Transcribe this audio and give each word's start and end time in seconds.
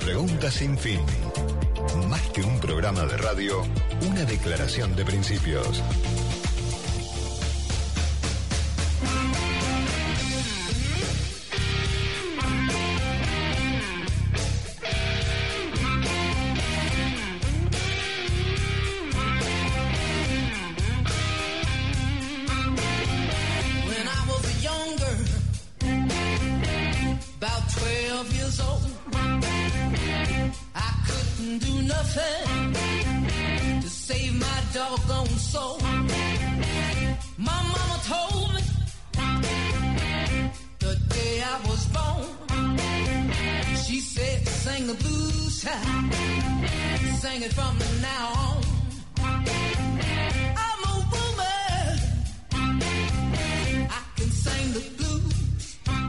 Pregunta 0.00 0.50
sin 0.50 0.76
fin. 0.78 1.00
Más 2.08 2.22
que 2.30 2.40
un 2.40 2.58
programa 2.58 3.04
de 3.04 3.16
radio, 3.18 3.62
una 4.08 4.24
declaración 4.24 4.96
de 4.96 5.04
principios. 5.04 5.82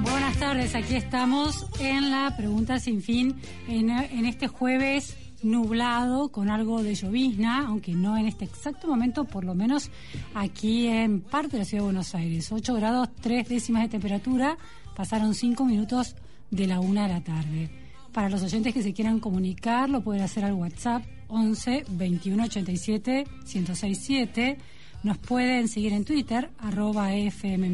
Buenas 0.01 0.37
tardes, 0.37 0.75
aquí 0.75 0.95
estamos 0.95 1.65
en 1.79 2.11
la 2.11 2.35
pregunta 2.35 2.79
sin 2.79 3.01
fin, 3.01 3.39
en, 3.67 3.89
en 3.89 4.25
este 4.25 4.47
jueves 4.47 5.17
nublado 5.43 6.29
con 6.29 6.49
algo 6.49 6.83
de 6.83 6.95
llovizna, 6.95 7.65
aunque 7.67 7.93
no 7.93 8.17
en 8.17 8.27
este 8.27 8.45
exacto 8.45 8.87
momento, 8.87 9.25
por 9.25 9.43
lo 9.43 9.55
menos 9.55 9.89
aquí 10.33 10.87
en 10.87 11.21
parte 11.21 11.53
de 11.53 11.59
la 11.59 11.65
ciudad 11.65 11.83
de 11.83 11.85
Buenos 11.85 12.15
Aires. 12.15 12.51
8 12.51 12.73
grados 12.75 13.09
3 13.21 13.47
décimas 13.47 13.83
de 13.83 13.89
temperatura, 13.89 14.57
pasaron 14.95 15.33
5 15.33 15.65
minutos 15.65 16.15
de 16.49 16.67
la 16.67 16.79
1 16.79 17.01
de 17.01 17.07
la 17.07 17.21
tarde. 17.21 17.69
Para 18.11 18.29
los 18.29 18.43
oyentes 18.43 18.73
que 18.73 18.83
se 18.83 18.93
quieran 18.93 19.19
comunicar, 19.19 19.89
lo 19.89 20.01
pueden 20.01 20.23
hacer 20.23 20.43
al 20.43 20.53
WhatsApp 20.53 21.03
11 21.31 21.85
21 21.89 22.43
87 22.43 23.25
1067. 23.45 24.57
Nos 25.03 25.17
pueden 25.17 25.67
seguir 25.67 25.93
en 25.93 26.05
Twitter, 26.05 26.51
arroba 26.59 27.15
FM 27.15 27.71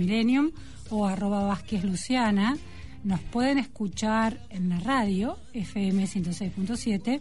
o 0.89 1.05
arroba 1.05 1.44
Vázquez 1.44 1.83
Luciana. 1.83 2.58
Nos 3.03 3.19
pueden 3.19 3.58
escuchar 3.58 4.39
en 4.49 4.69
la 4.69 4.80
radio, 4.80 5.38
FM 5.53 6.05
106.7, 6.05 7.19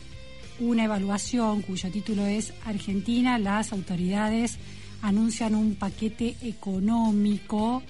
una 0.60 0.84
evaluación 0.84 1.62
cuyo 1.62 1.90
título 1.90 2.26
es 2.26 2.54
Argentina, 2.66 3.40
las 3.40 3.72
autoridades 3.72 4.58
anuncian 5.02 5.56
un 5.56 5.76
paquete 5.76 6.36
económico. 6.42 7.82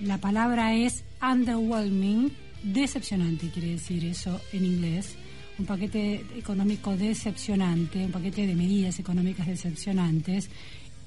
La 0.00 0.18
palabra 0.18 0.74
es 0.74 1.04
underwhelming, 1.22 2.32
decepcionante 2.62 3.50
quiere 3.50 3.72
decir 3.72 4.04
eso 4.06 4.40
en 4.52 4.64
inglés 4.64 5.16
un 5.62 5.66
paquete 5.66 6.26
económico 6.36 6.96
decepcionante, 6.96 8.04
un 8.04 8.10
paquete 8.10 8.48
de 8.48 8.56
medidas 8.56 8.98
económicas 8.98 9.46
decepcionantes, 9.46 10.50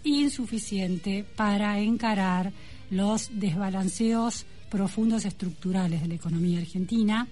insuficiente 0.05 1.25
para 1.35 1.77
encarar 1.81 2.53
los 2.89 3.29
desbalanceos 3.33 4.45
profundos 4.71 5.25
estructurales 5.25 6.01
de 6.01 6.07
la 6.07 6.16
economía 6.16 6.59
argentina. 6.59 7.27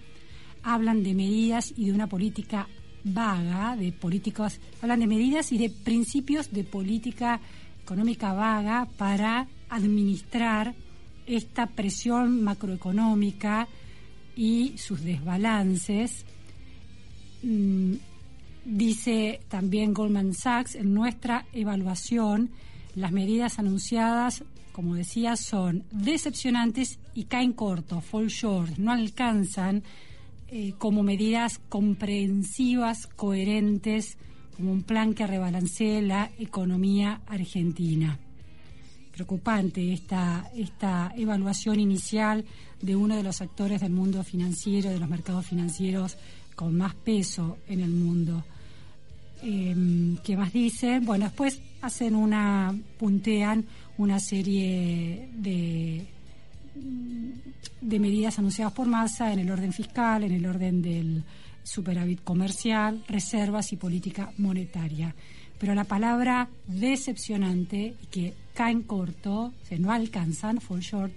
Hablan 0.63 1.01
de 1.01 1.13
medidas 1.13 1.73
y 1.77 1.85
de 1.85 1.93
una 1.93 2.07
política 2.07 2.67
vaga, 3.05 3.77
de 3.77 3.93
políticos, 3.93 4.59
hablan 4.81 4.99
de 4.99 5.07
medidas 5.07 5.53
y 5.53 5.57
de 5.57 5.69
principios 5.69 6.51
de 6.51 6.65
política 6.65 7.39
económica 7.81 8.33
vaga 8.33 8.89
para 8.97 9.47
administrar 9.69 10.75
esta 11.25 11.67
presión 11.67 12.43
macroeconómica 12.43 13.69
y 14.35 14.77
sus 14.77 15.01
desbalances 15.03 16.25
Mm, 17.43 17.95
dice 18.65 19.41
también 19.49 19.93
Goldman 19.93 20.33
Sachs, 20.33 20.75
en 20.75 20.93
nuestra 20.93 21.45
evaluación, 21.53 22.49
las 22.95 23.11
medidas 23.11 23.59
anunciadas, 23.59 24.43
como 24.71 24.95
decía, 24.95 25.35
son 25.35 25.83
decepcionantes 25.91 26.99
y 27.13 27.25
caen 27.25 27.53
corto, 27.53 28.01
fall 28.01 28.27
short, 28.27 28.77
no 28.77 28.91
alcanzan 28.91 29.83
eh, 30.47 30.73
como 30.77 31.03
medidas 31.03 31.59
comprensivas, 31.69 33.07
coherentes, 33.07 34.17
como 34.55 34.71
un 34.71 34.83
plan 34.83 35.13
que 35.13 35.27
rebalancee 35.27 36.01
la 36.01 36.31
economía 36.37 37.21
argentina. 37.27 38.19
Preocupante 39.13 39.93
esta, 39.93 40.49
esta 40.55 41.13
evaluación 41.15 41.79
inicial 41.79 42.43
de 42.81 42.95
uno 42.95 43.15
de 43.15 43.21
los 43.21 43.41
actores 43.41 43.81
del 43.81 43.91
mundo 43.91 44.23
financiero, 44.23 44.89
de 44.89 44.99
los 44.99 45.07
mercados 45.07 45.45
financieros 45.45 46.17
con 46.55 46.75
más 46.75 46.95
peso 46.95 47.59
en 47.67 47.81
el 47.81 47.91
mundo. 47.91 48.43
Eh, 49.43 50.15
¿Qué 50.23 50.35
más 50.35 50.51
dicen? 50.51 51.05
Bueno, 51.05 51.25
después 51.25 51.61
hacen 51.81 52.15
una, 52.15 52.75
puntean 52.97 53.65
una 53.97 54.19
serie 54.19 55.29
de, 55.33 56.07
de 57.81 57.99
medidas 57.99 58.39
anunciadas 58.39 58.73
por 58.73 58.87
Massa 58.87 59.31
en 59.31 59.39
el 59.39 59.51
orden 59.51 59.73
fiscal, 59.73 60.23
en 60.23 60.31
el 60.31 60.45
orden 60.45 60.81
del 60.81 61.23
superávit 61.63 62.23
comercial, 62.23 63.03
reservas 63.07 63.71
y 63.73 63.77
política 63.77 64.31
monetaria. 64.37 65.13
Pero 65.59 65.75
la 65.75 65.83
palabra 65.83 66.49
decepcionante 66.67 67.95
que 68.11 68.33
caen 68.53 68.83
corto, 68.83 69.53
se 69.67 69.79
no 69.79 69.91
alcanzan, 69.91 70.61
fall 70.61 70.79
short, 70.79 71.13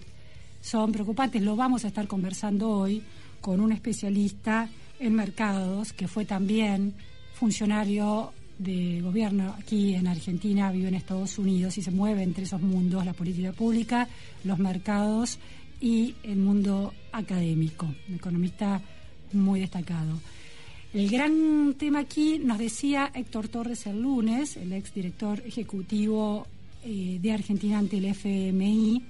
son 0.61 0.93
preocupantes. 0.93 1.43
Lo 1.43 1.57
vamos 1.57 1.85
a 1.85 1.89
estar 1.89 2.07
conversando 2.07 2.71
hoy 2.71 3.03
con 3.41 3.61
un 3.61 3.73
especialista 3.73 4.69
en 4.99 5.15
mercados 5.15 5.93
que 5.93 6.09
fue 6.09 6.25
también 6.25 6.95
funcionario 7.35 8.33
de 8.59 9.01
gobierno 9.03 9.55
aquí 9.59 9.95
en 9.95 10.07
Argentina, 10.07 10.73
vive 10.73 10.89
en 10.89 10.95
Estados 10.95 11.39
Unidos 11.39 11.77
y 11.77 11.83
se 11.83 11.91
mueve 11.91 12.23
entre 12.23 12.45
esos 12.45 12.63
mundos, 12.63 13.05
la 13.05 13.13
política 13.13 13.53
pública, 13.53 14.09
los 14.45 14.59
mercados 14.59 15.39
y 15.81 16.15
el 16.23 16.39
mundo 16.39 16.95
académico. 17.13 17.87
Un 18.09 18.15
economista 18.15 18.81
muy 19.33 19.61
destacado. 19.61 20.19
El 20.95 21.11
gran 21.11 21.75
tema 21.75 22.01
aquí 22.01 22.39
nos 22.39 22.59
decía 22.59 23.11
Héctor 23.15 23.49
Torres 23.49 23.87
el 23.87 24.01
lunes, 24.01 24.57
el 24.57 24.73
exdirector 24.73 25.43
ejecutivo 25.45 26.47
eh, 26.87 27.19
de 27.21 27.33
Argentina 27.33 27.79
ante 27.79 27.99
el 27.99 28.07
FMI, 28.07 29.03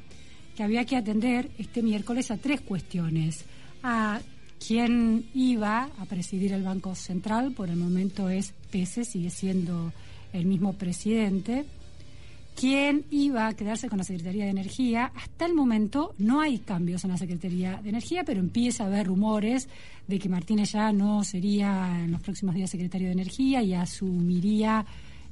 que 0.56 0.62
había 0.62 0.84
que 0.84 0.96
atender 0.96 1.50
este 1.58 1.82
miércoles 1.82 2.30
a 2.30 2.38
tres 2.38 2.62
cuestiones. 2.62 3.44
A 3.82 4.20
quién 4.66 5.26
iba 5.34 5.90
a 5.98 6.04
presidir 6.06 6.52
el 6.52 6.62
Banco 6.62 6.94
Central, 6.94 7.52
por 7.52 7.68
el 7.68 7.76
momento 7.76 8.28
es 8.28 8.54
Pese, 8.70 9.04
sigue 9.04 9.30
siendo 9.30 9.92
el 10.32 10.46
mismo 10.46 10.72
presidente 10.72 11.66
quién 12.56 13.04
iba 13.10 13.46
a 13.46 13.54
quedarse 13.54 13.88
con 13.88 13.98
la 13.98 14.04
Secretaría 14.04 14.44
de 14.44 14.50
Energía. 14.50 15.12
Hasta 15.14 15.44
el 15.44 15.54
momento 15.54 16.14
no 16.18 16.40
hay 16.40 16.58
cambios 16.58 17.04
en 17.04 17.10
la 17.10 17.18
Secretaría 17.18 17.80
de 17.82 17.90
Energía, 17.90 18.24
pero 18.24 18.40
empieza 18.40 18.84
a 18.84 18.86
haber 18.86 19.06
rumores 19.06 19.68
de 20.06 20.18
que 20.18 20.28
Martínez 20.28 20.72
ya 20.72 20.90
no 20.90 21.22
sería 21.22 22.00
en 22.02 22.12
los 22.12 22.22
próximos 22.22 22.54
días 22.54 22.70
secretario 22.70 23.08
de 23.08 23.12
Energía 23.12 23.62
y 23.62 23.74
asumiría 23.74 24.84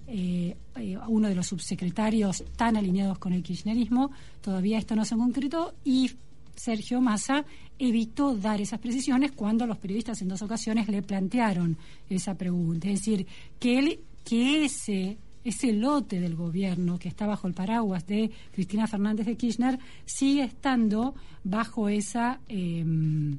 eh, 0.06 0.56
eh, 0.76 0.98
uno 1.08 1.28
de 1.28 1.34
los 1.34 1.46
subsecretarios 1.46 2.44
tan 2.56 2.76
alineados 2.76 3.18
con 3.18 3.32
el 3.32 3.42
kirchnerismo. 3.42 4.10
Todavía 4.40 4.78
esto 4.78 4.94
no 4.94 5.04
se 5.04 5.16
concretó 5.16 5.74
y 5.84 6.10
Sergio 6.54 7.00
Massa 7.00 7.44
evitó 7.78 8.36
dar 8.36 8.60
esas 8.60 8.78
precisiones 8.78 9.32
cuando 9.32 9.66
los 9.66 9.78
periodistas 9.78 10.20
en 10.22 10.28
dos 10.28 10.42
ocasiones 10.42 10.88
le 10.88 11.02
plantearon 11.02 11.76
esa 12.08 12.34
pregunta. 12.34 12.88
Es 12.88 13.00
decir, 13.00 13.26
que 13.58 13.78
él 13.78 14.00
que 14.24 14.64
ese 14.64 15.18
ese 15.44 15.74
lote 15.74 16.20
del 16.20 16.36
gobierno 16.36 16.98
que 16.98 17.08
está 17.08 17.26
bajo 17.26 17.46
el 17.46 17.52
paraguas 17.52 18.06
de 18.06 18.30
Cristina 18.50 18.86
Fernández 18.86 19.26
de 19.26 19.36
Kirchner 19.36 19.78
sigue 20.06 20.44
estando 20.44 21.14
bajo 21.42 21.90
esa 21.90 22.40
em, 22.48 23.38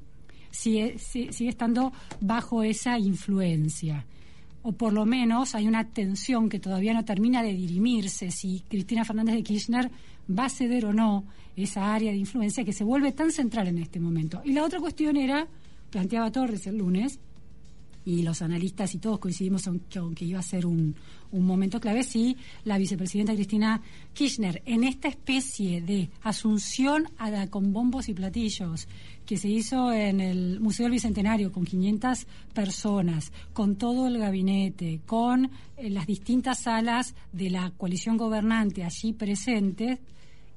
sigue, 0.52 1.00
sigue 1.00 1.50
estando 1.50 1.92
bajo 2.22 2.62
esa 2.62 3.00
influencia 3.00 4.06
o 4.68 4.72
por 4.72 4.94
lo 4.94 5.06
menos 5.06 5.54
hay 5.54 5.68
una 5.68 5.84
tensión 5.84 6.50
que 6.50 6.60
todavía 6.60 6.92
no 6.92 7.06
termina 7.06 7.44
de 7.44 7.54
dirimirse 7.54 8.32
si 8.32 8.64
Cristina 8.68 9.06
Fernández 9.06 9.36
de 9.36 9.44
Kirchner 9.44 9.92
va 10.28 10.46
a 10.46 10.50
ceder 10.50 10.88
o 10.88 10.94
no 10.94 11.24
esa 11.56 11.94
área 11.94 12.12
de 12.12 12.18
influencia 12.18 12.66
que 12.66 12.74
se 12.74 12.84
vuelve 12.84 13.12
tan 13.12 13.32
central 13.32 13.68
en 13.68 13.78
este 13.78 14.00
momento. 14.00 14.42
Y 14.44 14.54
la 14.54 14.64
otra 14.64 14.80
cuestión 14.80 15.18
era, 15.18 15.48
planteaba 15.92 16.32
Torres 16.32 16.66
el 16.66 16.80
lunes, 16.80 17.20
y 18.06 18.22
los 18.22 18.42
analistas 18.44 18.94
y 18.94 19.00
todos 19.00 19.20
coincidimos 19.20 19.66
en 19.68 19.80
que, 20.16 20.26
iba 20.26 20.40
a 20.40 20.44
ser 20.44 20.66
un, 20.66 20.96
un 21.32 21.46
momento 21.46 21.80
clave, 21.80 22.04
sí, 22.04 22.38
la 22.64 22.78
vicepresidenta 22.78 23.34
Cristina 23.34 23.82
Kirchner, 24.14 24.62
en 24.66 24.84
esta 24.84 25.08
especie 25.08 25.82
de 25.82 26.12
asunción 26.22 27.10
a 27.18 27.32
la, 27.32 27.48
con 27.48 27.74
bombos 27.74 28.08
y 28.08 28.14
platillos 28.14 28.88
que 29.26 29.38
se 29.38 29.50
hizo 29.50 29.92
en 29.92 30.22
el 30.22 30.60
Museo 30.60 30.86
del 30.86 30.94
Bicentenario 30.94 31.52
con 31.52 31.66
500 31.66 32.28
personas, 32.54 33.32
con 33.54 33.76
todo 33.76 34.08
el 34.08 34.20
gabinete, 34.20 35.02
con 35.06 35.50
eh, 35.78 35.90
las 35.90 36.06
distintas 36.06 36.60
salas 36.60 37.16
de 37.32 37.50
la 37.50 37.72
coalición 37.72 38.18
gobernante 38.18 38.84
allí 38.84 39.14
presentes, 39.14 40.00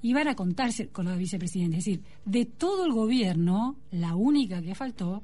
iban 0.02 0.28
a 0.28 0.36
contarse 0.36 0.88
con 0.88 1.06
la 1.06 1.16
vicepresidenta. 1.16 1.78
Es 1.78 1.86
decir, 1.86 2.02
de 2.24 2.44
todo 2.44 2.84
el 2.84 2.92
gobierno, 2.92 3.76
la 3.90 4.14
única 4.14 4.60
que 4.60 4.74
faltó 4.74 5.22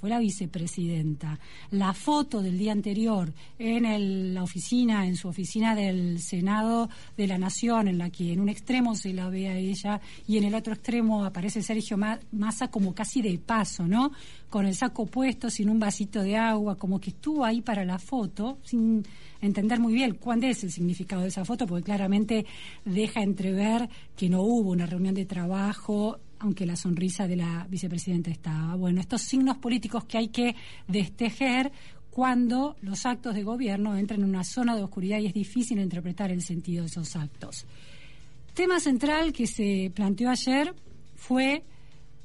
fue 0.00 0.10
la 0.10 0.18
vicepresidenta. 0.18 1.38
La 1.70 1.92
foto 1.92 2.42
del 2.42 2.58
día 2.58 2.72
anterior 2.72 3.32
en 3.58 4.34
la 4.34 4.42
oficina, 4.42 5.06
en 5.06 5.16
su 5.16 5.28
oficina 5.28 5.74
del 5.74 6.20
Senado 6.20 6.88
de 7.16 7.26
la 7.26 7.38
Nación, 7.38 7.88
en 7.88 7.98
la 7.98 8.10
que 8.10 8.32
en 8.32 8.40
un 8.40 8.48
extremo 8.48 8.94
se 8.94 9.12
la 9.12 9.28
ve 9.28 9.48
a 9.48 9.56
ella 9.56 10.00
y 10.26 10.38
en 10.38 10.44
el 10.44 10.54
otro 10.54 10.74
extremo 10.74 11.24
aparece 11.24 11.62
Sergio 11.62 11.98
Massa 12.32 12.68
como 12.68 12.94
casi 12.94 13.22
de 13.22 13.38
paso, 13.38 13.86
¿no? 13.86 14.12
Con 14.50 14.66
el 14.66 14.74
saco 14.74 15.06
puesto, 15.06 15.50
sin 15.50 15.68
un 15.68 15.78
vasito 15.78 16.22
de 16.22 16.36
agua, 16.36 16.76
como 16.76 17.00
que 17.00 17.10
estuvo 17.10 17.44
ahí 17.44 17.62
para 17.62 17.84
la 17.84 17.98
foto, 17.98 18.58
sin 18.62 19.04
entender 19.40 19.80
muy 19.80 19.92
bien 19.92 20.14
cuál 20.14 20.44
es 20.44 20.64
el 20.64 20.72
significado 20.72 21.22
de 21.22 21.28
esa 21.28 21.44
foto, 21.44 21.66
porque 21.66 21.84
claramente 21.84 22.46
deja 22.84 23.22
entrever 23.22 23.88
que 24.16 24.28
no 24.28 24.42
hubo 24.42 24.70
una 24.70 24.86
reunión 24.86 25.14
de 25.14 25.26
trabajo 25.26 26.18
aunque 26.38 26.66
la 26.66 26.76
sonrisa 26.76 27.26
de 27.26 27.36
la 27.36 27.66
vicepresidenta 27.68 28.30
estaba. 28.30 28.74
Bueno, 28.76 29.00
estos 29.00 29.22
signos 29.22 29.58
políticos 29.58 30.04
que 30.04 30.18
hay 30.18 30.28
que 30.28 30.54
destejer 30.86 31.72
cuando 32.16 32.76
los 32.80 33.04
actos 33.04 33.34
de 33.34 33.42
gobierno 33.42 33.94
entran 33.96 34.22
en 34.22 34.30
una 34.30 34.42
zona 34.42 34.74
de 34.74 34.82
oscuridad 34.82 35.18
y 35.18 35.26
es 35.26 35.34
difícil 35.34 35.78
interpretar 35.78 36.30
el 36.30 36.42
sentido 36.42 36.82
de 36.82 36.88
esos 36.88 37.14
actos. 37.14 37.66
Tema 38.54 38.80
central 38.80 39.34
que 39.34 39.46
se 39.46 39.92
planteó 39.94 40.30
ayer 40.30 40.74
fue, 41.14 41.62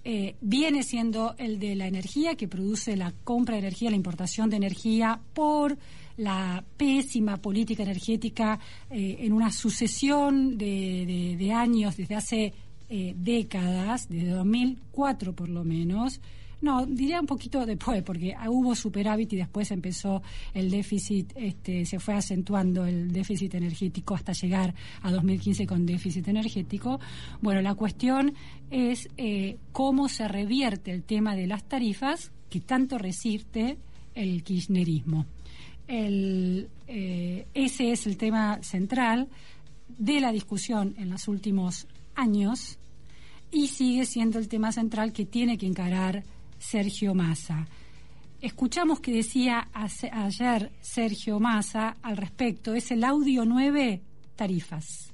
eh, 0.06 0.38
viene 0.40 0.84
siendo 0.84 1.36
el 1.38 1.60
de 1.60 1.75
la 1.75 1.88
energía, 1.88 2.36
que 2.36 2.48
produce 2.48 2.96
la 2.96 3.13
compra 3.25 3.56
de 3.56 3.63
energía, 3.63 3.90
la 3.90 3.98
importación 3.98 4.50
de 4.50 4.56
energía 4.56 5.19
por 5.34 5.78
la 6.16 6.63
pésima 6.78 7.36
política 7.36 7.84
energética 7.84 8.60
eh, 8.90 9.18
en 9.19 9.34
una 9.34 9.52
sucesión 9.52 10.58
de 10.58 11.52
años 11.54 11.98
desde 11.98 12.16
hace 12.16 12.54
eh, 12.93 13.13
décadas, 13.15 14.09
desde 14.09 14.31
2004 14.31 15.33
por 15.33 15.47
lo 15.47 15.63
menos, 15.63 16.19
no, 16.61 16.85
diría 16.85 17.21
un 17.21 17.25
poquito 17.25 17.65
después, 17.65 18.03
porque 18.03 18.35
hubo 18.47 18.75
superávit 18.75 19.33
y 19.33 19.38
después 19.38 19.71
empezó 19.71 20.21
el 20.53 20.69
déficit, 20.69 21.31
este, 21.35 21.85
se 21.85 21.99
fue 21.99 22.13
acentuando 22.13 22.85
el 22.85 23.11
déficit 23.11 23.55
energético 23.55 24.13
hasta 24.13 24.33
llegar 24.33 24.75
a 25.01 25.11
2015 25.11 25.65
con 25.65 25.85
déficit 25.85 26.27
energético. 26.27 26.99
Bueno, 27.41 27.61
la 27.61 27.73
cuestión 27.75 28.33
es 28.69 29.07
eh, 29.17 29.57
cómo 29.71 30.07
se 30.07 30.27
revierte 30.27 30.91
el 30.91 31.03
tema 31.03 31.35
de 31.35 31.47
las 31.47 31.63
tarifas 31.63 32.31
que 32.49 32.59
tanto 32.59 32.97
resiste 32.97 33.77
el 34.13 34.43
kirchnerismo. 34.43 35.25
El, 35.88 36.69
eh, 36.88 37.47
ese 37.53 37.91
es 37.91 38.05
el 38.05 38.17
tema 38.17 38.61
central 38.61 39.29
de 39.97 40.19
la 40.19 40.31
discusión 40.31 40.93
en 40.97 41.09
los 41.09 41.27
últimos 41.27 41.88
años 42.15 42.77
y 43.51 43.68
sigue 43.68 44.06
siendo 44.06 44.39
el 44.39 44.48
tema 44.48 44.71
central 44.71 45.12
que 45.13 45.25
tiene 45.25 45.57
que 45.57 45.68
encarar 45.68 46.24
Sergio 46.57 47.13
Massa. 47.13 47.68
Escuchamos 48.39 49.00
que 49.00 49.12
decía 49.12 49.68
ayer 49.74 50.71
Sergio 50.81 51.39
Massa 51.39 51.98
al 52.01 52.18
respecto, 52.18 52.74
es 52.74 52.89
el 52.92 53.03
audio 53.03 53.45
9, 53.45 54.01
tarifas. 54.36 55.12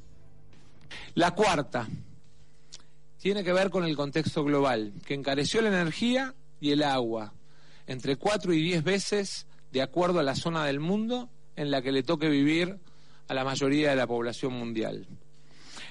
La 1.15 1.31
cuarta 1.31 1.87
tiene 3.17 3.43
que 3.43 3.51
ver 3.51 3.69
con 3.69 3.83
el 3.83 3.97
contexto 3.97 4.43
global, 4.43 4.93
que 5.05 5.13
encareció 5.13 5.61
la 5.61 5.69
energía 5.69 6.35
y 6.61 6.71
el 6.71 6.83
agua, 6.83 7.33
entre 7.85 8.15
cuatro 8.15 8.53
y 8.53 8.61
diez 8.61 8.83
veces 8.83 9.47
de 9.71 9.81
acuerdo 9.81 10.19
a 10.19 10.23
la 10.23 10.35
zona 10.35 10.63
del 10.65 10.79
mundo 10.79 11.29
en 11.55 11.71
la 11.71 11.81
que 11.81 11.91
le 11.91 12.03
toque 12.03 12.29
vivir 12.29 12.79
a 13.27 13.33
la 13.33 13.43
mayoría 13.43 13.89
de 13.89 13.95
la 13.95 14.07
población 14.07 14.53
mundial. 14.53 15.07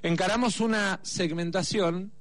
Encaramos 0.02 0.60
una 0.60 1.00
segmentación 1.02 2.12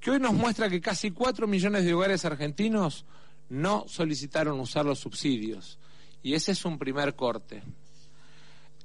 que 0.00 0.10
hoy 0.10 0.20
nos 0.20 0.34
muestra 0.34 0.68
que 0.68 0.80
casi 0.80 1.10
4 1.10 1.46
millones 1.46 1.84
de 1.84 1.94
hogares 1.94 2.24
argentinos 2.24 3.04
no 3.48 3.84
solicitaron 3.88 4.60
usar 4.60 4.84
los 4.84 4.98
subsidios. 4.98 5.78
Y 6.22 6.34
ese 6.34 6.52
es 6.52 6.64
un 6.64 6.78
primer 6.78 7.14
corte. 7.14 7.62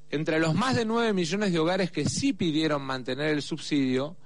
Entre 0.10 0.39
los 0.39 0.53
más 0.53 0.75
de 0.75 0.86
9 0.86 1.13
millones 1.13 1.51
de 1.51 1.60
hogares 1.60 1.91
que 1.91 2.06
sí 2.06 2.34
pidieron 2.34 2.82
mantener 2.82 3.30
el 3.30 3.41
subsidio, 3.41 4.18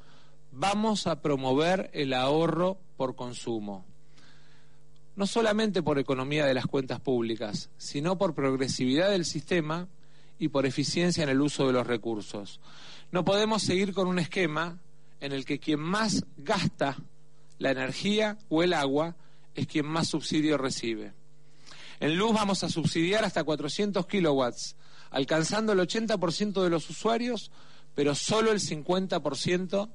vamos 0.51 1.05
a 1.05 1.21
promover 1.21 1.89
el 1.93 2.13
ahorro 2.13 2.79
por 2.97 3.15
consumo. 3.15 3.85
No 5.15 5.27
solamente 5.27 5.83
por 5.83 5.99
economía 5.99 6.45
de 6.45 6.53
las 6.53 6.65
cuentas 6.65 6.99
públicas, 6.99 7.69
sino 7.77 8.17
por 8.17 8.33
progresividad 8.33 9.11
del 9.11 9.25
sistema 9.25 9.87
y 10.39 10.49
por 10.49 10.65
eficiencia 10.65 11.23
en 11.23 11.29
el 11.29 11.39
uso 11.39 11.67
de 11.67 11.73
los 11.73 11.87
recursos. 11.87 12.59
No 13.11 13.23
podemos 13.23 13.63
seguir 13.63 13.93
con 13.93 14.07
un 14.07 14.19
esquema 14.19 14.79
en 15.25 15.33
el 15.33 15.43
que 15.43 15.59
quien 15.59 15.79
más 15.79 16.23
gasta 16.37 16.97
la 17.57 17.71
energía 17.71 18.37
o 18.47 18.61
el 18.61 18.73
agua 18.73 19.15
es 19.55 19.65
quien 19.65 19.87
más 19.87 20.07
subsidio 20.07 20.57
recibe. 20.57 21.13
En 21.99 22.15
luz 22.15 22.31
vamos 22.33 22.63
a 22.63 22.69
subsidiar 22.69 23.25
hasta 23.25 23.43
400 23.43 24.05
kilowatts, 24.05 24.75
alcanzando 25.09 25.73
el 25.73 25.79
80% 25.79 26.61
de 26.61 26.69
los 26.69 26.87
usuarios, 26.91 27.51
pero 27.95 28.13
solo 28.13 28.51
el 28.51 28.59
50% 28.59 29.89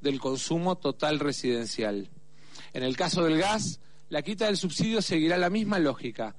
del 0.00 0.18
consumo 0.18 0.76
total 0.76 1.20
residencial. 1.20 2.10
En 2.72 2.82
el 2.82 2.96
caso 2.96 3.22
del 3.22 3.38
gas, 3.38 3.78
la 4.08 4.22
quita 4.22 4.46
del 4.46 4.56
subsidio 4.56 5.00
seguirá 5.00 5.36
la 5.36 5.50
misma 5.50 5.78
lógica, 5.78 6.34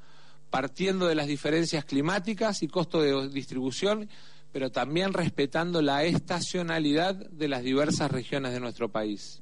partiendo 0.50 1.08
de 1.08 1.16
las 1.16 1.28
diferencias 1.28 1.86
climáticas 1.86 2.62
y 2.62 2.68
costo 2.68 3.02
de 3.02 3.30
distribución 3.30 4.10
pero 4.54 4.72
también 4.72 5.12
respetando 5.14 5.82
la 5.82 6.04
estacionalidad 6.04 7.16
de 7.16 7.48
las 7.48 7.64
diversas 7.64 8.12
regiones 8.12 8.54
de 8.54 8.60
nuestro 8.60 8.90
país. 8.90 9.42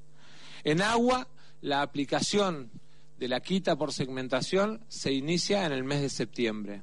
En 0.64 0.82
agua, 0.82 1.28
la 1.60 1.82
aplicación 1.82 2.72
de 3.20 3.28
la 3.28 3.42
quita 3.42 3.76
por 3.76 3.92
segmentación 3.92 4.84
se 4.88 5.12
inicia 5.12 5.66
en 5.66 5.74
el 5.74 5.84
mes 5.84 6.02
de 6.02 6.10
septiembre. 6.10 6.82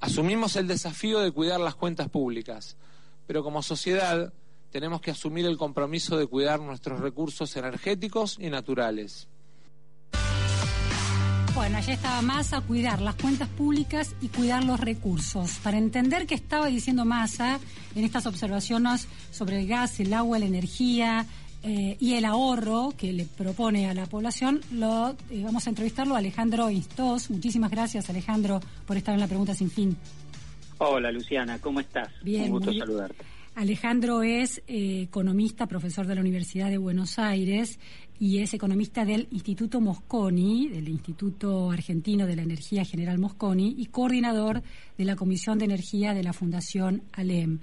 Asumimos 0.00 0.56
el 0.56 0.66
desafío 0.66 1.20
de 1.20 1.30
cuidar 1.30 1.60
las 1.60 1.74
cuentas 1.74 2.08
públicas, 2.08 2.78
pero 3.26 3.44
como 3.44 3.62
sociedad 3.62 4.32
tenemos 4.70 5.02
que 5.02 5.10
asumir 5.10 5.44
el 5.44 5.58
compromiso 5.58 6.16
de 6.16 6.26
cuidar 6.26 6.60
nuestros 6.60 6.98
recursos 7.00 7.54
energéticos 7.56 8.38
y 8.40 8.48
naturales. 8.48 9.28
Bueno, 11.58 11.78
allí 11.78 11.90
estaba 11.90 12.22
Massa, 12.22 12.60
cuidar 12.60 13.00
las 13.00 13.16
cuentas 13.16 13.48
públicas 13.48 14.14
y 14.20 14.28
cuidar 14.28 14.62
los 14.62 14.78
recursos. 14.78 15.58
Para 15.58 15.76
entender 15.76 16.24
qué 16.24 16.36
estaba 16.36 16.66
diciendo 16.68 17.04
Massa 17.04 17.58
en 17.96 18.04
estas 18.04 18.26
observaciones 18.26 19.08
sobre 19.32 19.58
el 19.58 19.66
gas, 19.66 19.98
el 19.98 20.14
agua, 20.14 20.38
la 20.38 20.46
energía 20.46 21.26
eh, 21.64 21.96
y 21.98 22.14
el 22.14 22.26
ahorro 22.26 22.94
que 22.96 23.12
le 23.12 23.24
propone 23.24 23.88
a 23.88 23.94
la 23.94 24.06
población, 24.06 24.60
lo 24.70 25.16
eh, 25.30 25.42
vamos 25.42 25.66
a 25.66 25.70
entrevistarlo 25.70 26.14
a 26.14 26.18
Alejandro 26.18 26.70
Istos. 26.70 27.28
Muchísimas 27.28 27.72
gracias, 27.72 28.08
Alejandro, 28.08 28.60
por 28.86 28.96
estar 28.96 29.12
en 29.14 29.20
la 29.20 29.26
pregunta 29.26 29.52
sin 29.52 29.68
fin. 29.68 29.96
Hola, 30.78 31.10
Luciana, 31.10 31.58
¿cómo 31.58 31.80
estás? 31.80 32.08
Bien, 32.22 32.44
Un 32.44 32.50
gusto 32.50 32.72
saludarte. 32.72 33.24
Alejandro 33.58 34.22
es 34.22 34.62
eh, 34.68 35.02
economista, 35.02 35.66
profesor 35.66 36.06
de 36.06 36.14
la 36.14 36.20
Universidad 36.20 36.70
de 36.70 36.78
Buenos 36.78 37.18
Aires 37.18 37.80
y 38.16 38.38
es 38.38 38.54
economista 38.54 39.04
del 39.04 39.26
Instituto 39.32 39.80
Mosconi, 39.80 40.68
del 40.68 40.88
Instituto 40.88 41.72
Argentino 41.72 42.24
de 42.24 42.36
la 42.36 42.42
Energía 42.42 42.84
General 42.84 43.18
Mosconi 43.18 43.74
y 43.76 43.86
coordinador 43.86 44.62
de 44.96 45.04
la 45.04 45.16
Comisión 45.16 45.58
de 45.58 45.64
Energía 45.64 46.14
de 46.14 46.22
la 46.22 46.32
Fundación 46.32 47.02
ALEM. 47.10 47.58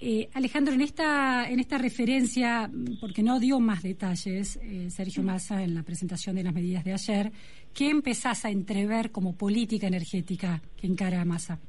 Eh, 0.00 0.30
Alejandro, 0.32 0.72
en 0.72 0.80
esta, 0.80 1.46
en 1.50 1.60
esta 1.60 1.76
referencia, 1.76 2.70
porque 2.98 3.22
no 3.22 3.38
dio 3.38 3.60
más 3.60 3.82
detalles 3.82 4.58
eh, 4.62 4.88
Sergio 4.88 5.22
Massa 5.22 5.62
en 5.62 5.74
la 5.74 5.82
presentación 5.82 6.36
de 6.36 6.44
las 6.44 6.54
medidas 6.54 6.84
de 6.84 6.94
ayer, 6.94 7.32
¿qué 7.74 7.90
empezás 7.90 8.46
a 8.46 8.50
entrever 8.50 9.10
como 9.10 9.36
política 9.36 9.88
energética 9.88 10.62
que 10.74 10.86
encara 10.86 11.22
Massa? 11.26 11.60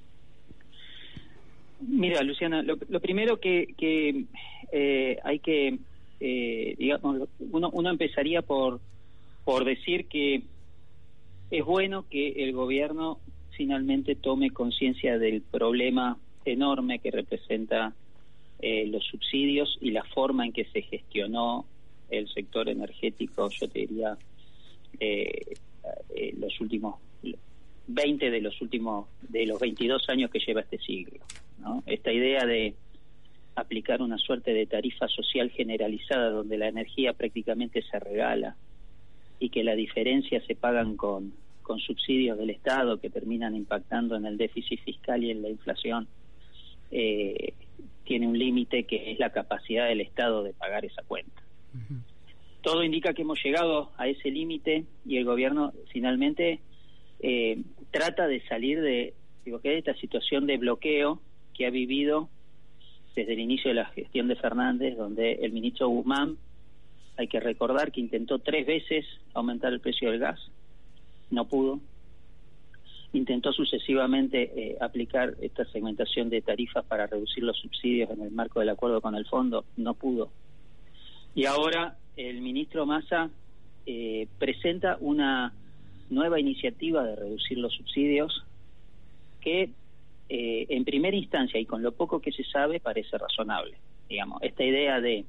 Mira, 1.82 2.22
Luciana, 2.24 2.62
lo, 2.62 2.78
lo 2.90 3.00
primero 3.00 3.40
que, 3.40 3.74
que 3.78 4.26
eh, 4.72 5.18
hay 5.24 5.40
que, 5.40 5.80
eh, 6.20 6.76
digamos, 6.78 7.30
uno, 7.40 7.70
uno 7.72 7.90
empezaría 7.90 8.42
por, 8.42 8.82
por 9.46 9.66
decir 9.66 10.08
que 10.08 10.44
es 11.52 11.66
bueno 11.66 12.06
que 12.10 12.44
el 12.44 12.54
gobierno 12.54 13.20
finalmente 13.52 14.16
tome 14.16 14.52
conciencia 14.52 15.18
del 15.18 15.42
problema 15.42 16.18
enorme 16.46 17.00
que 17.00 17.12
representa 17.12 17.94
eh, 18.60 18.86
los 18.88 19.06
subsidios 19.06 19.78
y 19.82 19.92
la 19.92 20.04
forma 20.04 20.46
en 20.46 20.52
que 20.52 20.66
se 20.66 20.82
gestionó 20.82 21.66
el 22.10 22.28
sector 22.30 22.70
energético, 22.70 23.50
yo 23.50 23.68
te 23.68 23.80
diría, 23.80 24.18
eh, 25.00 25.56
eh, 26.16 26.36
los 26.38 26.60
últimos 26.60 26.96
20 27.90 28.30
de 28.30 28.42
los 28.42 28.62
últimos, 28.62 29.08
de 29.22 29.48
los 29.48 29.60
22 29.60 30.08
años 30.10 30.30
que 30.30 30.40
lleva 30.40 30.62
este 30.62 30.78
siglo. 30.78 31.20
¿no? 31.60 31.84
Esta 31.88 32.12
idea 32.12 32.46
de 32.46 32.76
aplicar 33.56 34.02
una 34.02 34.18
suerte 34.18 34.54
de 34.54 34.68
tarifa 34.68 35.08
social 35.08 35.50
generalizada 35.50 36.30
donde 36.30 36.58
la 36.58 36.68
energía 36.68 37.14
prácticamente 37.14 37.82
se 37.82 38.00
regala 38.00 38.56
y 39.40 39.50
que 39.50 39.64
la 39.64 39.76
diferencia 39.76 40.42
se 40.46 40.56
pagan 40.56 40.96
con, 40.96 41.34
con 41.64 41.80
subsidios 41.80 42.38
del 42.38 42.52
Estado 42.52 43.00
que 43.00 43.10
terminan 43.10 43.56
impactando 43.56 44.16
en 44.16 44.26
el 44.26 44.38
déficit 44.38 44.82
fiscal 44.82 45.24
y 45.24 45.32
en 45.32 45.42
la 45.42 45.50
inflación, 45.50 46.08
eh, 46.92 47.54
tiene 48.04 48.28
un 48.28 48.38
límite 48.38 48.84
que 48.84 49.12
es 49.12 49.20
la 49.20 49.32
capacidad 49.32 49.88
del 49.88 50.02
Estado 50.02 50.44
de 50.44 50.54
pagar 50.54 50.86
esa 50.86 51.02
cuenta. 51.04 51.42
Todo 52.62 52.84
indica 52.84 53.14
que 53.14 53.24
hemos 53.24 53.42
llegado 53.44 53.92
a 53.98 54.08
ese 54.08 54.30
límite 54.30 54.86
y 55.06 55.18
el 55.18 55.26
gobierno 55.26 55.74
finalmente 55.92 56.60
eh, 57.22 57.62
trata 57.92 58.28
de 58.28 58.42
salir 58.48 58.82
de, 58.82 59.14
digo, 59.46 59.60
que 59.60 59.70
de 59.70 59.78
esta 59.80 59.96
situación 59.96 60.48
de 60.48 60.58
bloqueo 60.58 61.22
que 61.54 61.66
ha 61.66 61.70
vivido 61.70 62.30
desde 63.16 63.34
el 63.34 63.40
inicio 63.40 63.70
de 63.70 63.76
la 63.76 63.86
gestión 63.86 64.28
de 64.28 64.36
Fernández, 64.36 64.98
donde 64.98 65.34
el 65.34 65.52
ministro 65.52 65.90
Guzmán, 65.90 66.38
hay 67.18 67.28
que 67.28 67.40
recordar 67.40 67.92
que 67.92 68.00
intentó 68.00 68.40
tres 68.40 68.66
veces 68.66 69.06
aumentar 69.34 69.74
el 69.74 69.82
precio 69.82 70.10
del 70.10 70.20
gas, 70.20 70.40
no 71.30 71.46
pudo. 71.46 71.82
Intentó 73.12 73.52
sucesivamente 73.52 74.52
eh, 74.56 74.78
aplicar 74.80 75.34
esta 75.42 75.66
segmentación 75.66 76.30
de 76.30 76.42
tarifas 76.42 76.86
para 76.86 77.08
reducir 77.08 77.44
los 77.44 77.58
subsidios 77.58 78.10
en 78.12 78.22
el 78.22 78.32
marco 78.32 78.60
del 78.60 78.70
acuerdo 78.70 79.02
con 79.02 79.16
el 79.16 79.26
fondo, 79.26 79.66
no 79.76 79.96
pudo. 79.96 80.32
Y 81.36 81.46
ahora 81.46 81.98
el 82.16 82.42
ministro 82.42 82.86
Massa 82.86 83.30
eh, 83.86 84.28
presenta 84.38 84.98
una 85.02 85.54
nueva 86.10 86.40
iniciativa 86.40 87.04
de 87.04 87.16
reducir 87.16 87.58
los 87.58 87.74
subsidios 87.74 88.44
que 89.42 89.70
eh, 90.28 90.66
en 90.70 90.86
primera 90.86 91.16
instancia 91.16 91.60
y 91.60 91.66
con 91.66 91.82
lo 91.82 91.94
poco 91.94 92.22
que 92.22 92.32
se 92.32 92.44
sabe 92.44 92.80
parece 92.80 93.18
razonable. 93.18 93.78
Digamos, 94.08 94.42
esta 94.42 94.64
idea 94.64 95.00
de 95.02 95.26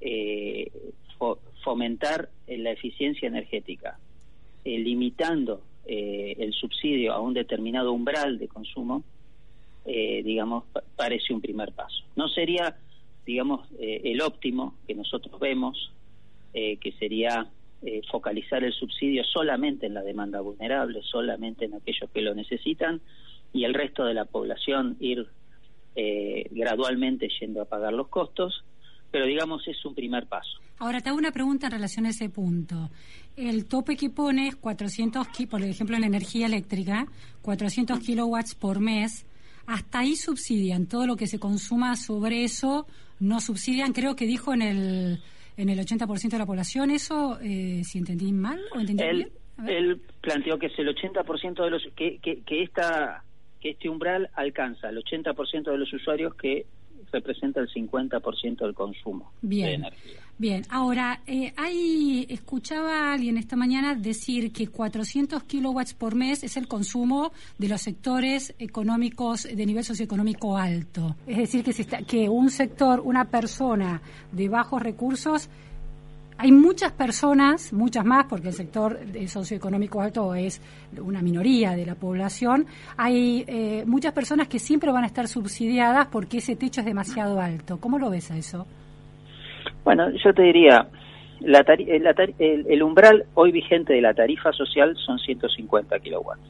eh, 0.00 0.70
fo- 1.18 1.40
fomentar 1.62 2.30
la 2.46 2.70
eficiencia 2.72 3.28
energética, 3.28 3.98
eh, 4.64 4.78
limitando 4.78 5.62
eh, 5.84 6.34
el 6.38 6.52
subsidio 6.52 7.12
a 7.12 7.20
un 7.20 7.34
determinado 7.34 7.92
umbral 7.92 8.38
de 8.38 8.48
consumo, 8.48 9.04
eh, 9.84 10.22
digamos, 10.22 10.64
pa- 10.72 10.84
parece 10.96 11.32
un 11.32 11.40
primer 11.40 11.72
paso. 11.72 12.04
No 12.16 12.28
sería, 12.28 12.76
digamos, 13.24 13.68
el 13.78 14.20
óptimo 14.20 14.78
que 14.86 14.94
nosotros 14.94 15.38
vemos, 15.40 15.92
que 16.52 16.94
sería 16.98 17.52
eh, 17.82 18.00
focalizar 18.10 18.64
el 18.64 18.72
subsidio 18.72 19.22
solamente 19.24 19.86
en 19.86 19.94
la 19.94 20.02
demanda 20.02 20.40
vulnerable, 20.40 21.00
solamente 21.02 21.64
en 21.66 21.74
aquellos 21.74 22.10
que 22.12 22.20
lo 22.22 22.34
necesitan, 22.34 23.00
y 23.52 23.64
el 23.64 23.74
resto 23.74 24.04
de 24.04 24.14
la 24.14 24.24
población 24.24 24.96
ir 25.00 25.26
eh, 25.94 26.46
gradualmente 26.50 27.28
yendo 27.40 27.62
a 27.62 27.64
pagar 27.64 27.92
los 27.92 28.08
costos, 28.08 28.64
pero 29.10 29.24
digamos 29.26 29.66
es 29.68 29.82
un 29.84 29.94
primer 29.94 30.26
paso. 30.26 30.58
Ahora, 30.78 31.00
te 31.00 31.08
hago 31.08 31.16
una 31.18 31.32
pregunta 31.32 31.66
en 31.68 31.72
relación 31.72 32.04
a 32.04 32.10
ese 32.10 32.28
punto. 32.28 32.90
El 33.36 33.64
tope 33.66 33.96
que 33.96 34.10
pone 34.10 34.48
es 34.48 34.56
400, 34.56 35.28
ki- 35.28 35.46
por 35.46 35.62
ejemplo, 35.62 35.96
en 35.96 36.02
la 36.02 36.06
energía 36.06 36.46
eléctrica, 36.46 37.06
400 37.42 37.98
kilowatts 38.00 38.54
por 38.54 38.80
mes. 38.80 39.24
Hasta 39.66 40.00
ahí 40.00 40.16
subsidian. 40.16 40.86
Todo 40.86 41.06
lo 41.06 41.16
que 41.16 41.26
se 41.26 41.38
consuma 41.38 41.96
sobre 41.96 42.44
eso 42.44 42.86
no 43.20 43.40
subsidian. 43.40 43.92
Creo 43.94 44.16
que 44.16 44.26
dijo 44.26 44.52
en 44.52 44.60
el, 44.62 45.20
en 45.56 45.68
el 45.68 45.78
80% 45.78 46.30
de 46.30 46.38
la 46.38 46.46
población 46.46 46.90
eso, 46.90 47.38
eh, 47.40 47.82
si 47.84 47.98
entendí 47.98 48.32
mal 48.32 48.60
o 48.74 48.80
entendí 48.80 49.02
Él, 49.02 49.16
bien. 49.16 49.32
A 49.58 49.62
ver. 49.62 49.76
él 49.76 50.00
planteó 50.20 50.58
que 50.58 50.66
es 50.66 50.78
el 50.78 50.88
80% 50.94 51.64
de 51.64 51.70
los 51.70 51.82
que, 51.96 52.18
que, 52.18 52.42
que 52.42 52.62
esta 52.62 53.22
que 53.60 53.70
este 53.70 53.88
umbral 53.88 54.28
alcanza 54.34 54.90
el 54.90 55.02
80% 55.02 55.70
de 55.70 55.78
los 55.78 55.92
usuarios 55.92 56.34
que 56.34 56.66
representa 57.12 57.60
el 57.60 57.68
50% 57.68 58.58
del 58.58 58.74
consumo 58.74 59.32
de 59.40 59.74
energía. 59.74 60.20
Bien. 60.38 60.64
Ahora, 60.68 61.20
eh, 61.26 61.52
hay, 61.56 62.26
escuchaba 62.28 63.10
a 63.10 63.12
alguien 63.14 63.36
esta 63.36 63.56
mañana 63.56 63.94
decir 63.94 64.52
que 64.52 64.68
400 64.68 65.42
kilowatts 65.44 65.94
por 65.94 66.14
mes 66.14 66.44
es 66.44 66.56
el 66.56 66.68
consumo 66.68 67.32
de 67.58 67.68
los 67.68 67.80
sectores 67.80 68.54
económicos 68.58 69.44
de 69.44 69.66
nivel 69.66 69.84
socioeconómico 69.84 70.56
alto. 70.56 71.16
Es 71.26 71.38
decir, 71.38 71.64
que, 71.64 71.72
se 71.72 71.82
está, 71.82 71.98
que 72.02 72.28
un 72.28 72.50
sector, 72.50 73.00
una 73.00 73.26
persona 73.26 74.00
de 74.32 74.48
bajos 74.48 74.82
recursos, 74.82 75.48
hay 76.38 76.52
muchas 76.52 76.92
personas, 76.92 77.72
muchas 77.72 78.04
más, 78.04 78.26
porque 78.26 78.48
el 78.48 78.54
sector 78.54 78.98
de 79.06 79.26
socioeconómico 79.26 80.02
alto 80.02 80.34
es 80.34 80.60
una 80.98 81.22
minoría 81.22 81.72
de 81.72 81.86
la 81.86 81.94
población. 81.94 82.66
Hay 82.98 83.44
eh, 83.46 83.84
muchas 83.86 84.12
personas 84.12 84.46
que 84.48 84.58
siempre 84.58 84.92
van 84.92 85.04
a 85.04 85.06
estar 85.06 85.28
subsidiadas 85.28 86.08
porque 86.08 86.38
ese 86.38 86.54
techo 86.54 86.82
es 86.82 86.86
demasiado 86.86 87.40
alto. 87.40 87.80
¿Cómo 87.80 87.98
lo 87.98 88.10
ves 88.10 88.30
a 88.30 88.36
eso? 88.36 88.66
Bueno, 89.86 90.10
yo 90.22 90.34
te 90.34 90.42
diría, 90.42 90.88
la 91.40 91.64
tari- 91.64 91.88
eh, 91.88 92.00
la 92.00 92.12
tari- 92.12 92.34
el, 92.40 92.66
el 92.68 92.82
umbral 92.82 93.24
hoy 93.34 93.52
vigente 93.52 93.92
de 93.94 94.00
la 94.02 94.12
tarifa 94.14 94.52
social 94.52 94.96
son 94.96 95.16
150 95.20 96.00
kilowatts, 96.00 96.42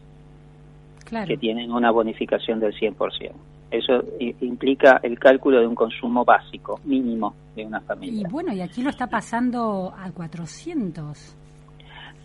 Claro. 1.05 1.26
que 1.28 1.37
tienen 1.37 1.71
una 1.71 1.90
bonificación 1.90 2.61
del 2.61 2.73
100%. 2.75 3.33
Eso 3.71 4.02
implica 4.40 5.00
el 5.02 5.19
cálculo 5.19 5.61
de 5.61 5.66
un 5.66 5.75
consumo 5.75 6.25
básico, 6.25 6.81
mínimo, 6.85 7.35
de 7.55 7.66
una 7.66 7.78
Y 7.78 7.85
familia. 7.87 8.28
bueno, 8.31 8.55
y 8.55 8.62
aquí 8.62 8.83
lo 8.83 8.88
está 8.88 9.07
pasando 9.07 9.93
a 9.95 10.11
400. 10.12 11.37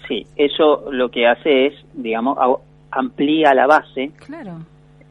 Sí, 0.08 0.26
eso 0.38 0.90
lo 0.94 1.10
que 1.12 1.28
hace 1.28 1.68
es, 1.68 1.74
digamos, 1.94 2.38
amplía 2.90 3.54
la 3.54 3.68
base. 3.68 4.12
Claro. 4.26 4.60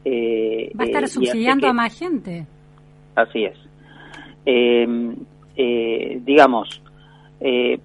eh, 0.03 0.71
Va 0.79 0.85
a 0.85 0.87
estar 0.87 1.03
eh, 1.03 1.05
y 1.05 1.09
subsidiando 1.09 1.67
que- 1.67 1.69
a 1.69 1.73
más 1.73 1.99
gente. 1.99 2.47
Así 3.13 3.43
es. 3.45 3.57
Eh, 4.47 5.13
eh, 5.55 6.19
digamos, 6.23 6.81
eh, 7.39 7.79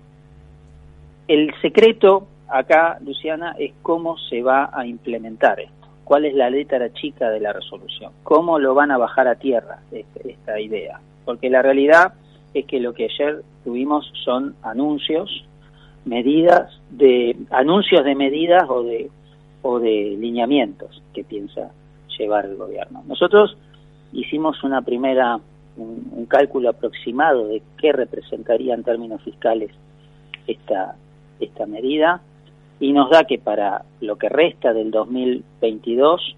el 1.29 1.53
secreto 1.61 2.27
acá, 2.49 2.99
Luciana, 3.05 3.57
es 3.59 3.73
cómo 3.83 4.17
se 4.19 4.43
va 4.43 4.71
a 4.73 4.87
implementar 4.87 5.61
esto. 5.61 5.73
¿Cuál 6.05 6.25
es 6.25 6.35
la 6.35 6.51
letra 6.51 6.93
chica 6.93 7.31
de 7.31 7.41
la 7.41 7.53
resolución? 7.53 8.13
¿Cómo 8.23 8.59
lo 8.61 8.75
van 8.75 8.93
a 8.93 8.99
bajar 8.99 9.27
a 9.27 9.35
tierra 9.35 9.81
este- 9.91 10.33
esta 10.33 10.61
idea? 10.61 11.01
Porque 11.25 11.51
la 11.51 11.63
realidad 11.63 12.15
es 12.55 12.65
que 12.67 12.79
lo 12.79 12.95
que 12.95 13.05
ayer 13.07 13.43
tuvimos 13.65 14.13
son 14.25 14.55
anuncios, 14.63 15.45
medidas 16.05 16.81
de 16.91 17.37
anuncios 17.51 18.05
de 18.05 18.15
medidas 18.15 18.65
o 18.69 18.85
de 18.85 19.11
o 19.63 19.81
de 19.81 20.17
lineamientos 20.17 21.03
que 21.13 21.25
piensa 21.25 21.73
llevar 22.17 22.47
el 22.47 22.57
gobierno. 22.57 23.03
Nosotros 23.09 23.57
hicimos 24.13 24.63
una 24.63 24.83
primera 24.83 25.41
un, 25.77 26.09
un 26.13 26.27
cálculo 26.27 26.71
aproximado 26.71 27.49
de 27.49 27.63
qué 27.79 27.93
representaría 27.93 28.75
en 28.75 28.85
términos 28.85 29.23
fiscales 29.23 29.71
esta 30.47 30.97
esta 31.41 31.67
medida 31.67 32.23
y 32.81 32.93
nos 32.93 33.11
da 33.11 33.25
que 33.25 33.39
para 33.39 33.85
lo 34.01 34.17
que 34.17 34.29
resta 34.29 34.73
del 34.73 34.91
2022 34.91 36.37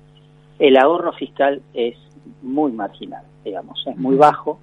el 0.59 0.77
ahorro 0.77 1.13
fiscal 1.13 1.63
es 1.75 1.97
muy 2.43 2.73
marginal, 2.73 3.23
digamos, 3.45 3.83
es 3.87 3.97
muy 3.97 4.17
bajo. 4.17 4.59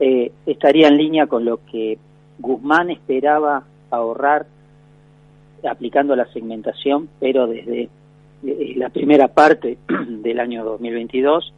Eh, 0.00 0.32
estaría 0.46 0.88
en 0.88 0.96
línea 0.96 1.26
con 1.26 1.44
lo 1.44 1.60
que 1.66 1.98
Guzmán 2.38 2.90
esperaba 2.90 3.64
ahorrar 3.90 4.46
aplicando 5.68 6.14
la 6.14 6.26
segmentación, 6.32 7.08
pero 7.20 7.46
desde 7.46 7.88
eh, 8.46 8.74
la 8.76 8.90
primera 8.90 9.28
parte 9.28 9.78
del 10.08 10.40
año 10.40 10.64
2022. 10.64 11.52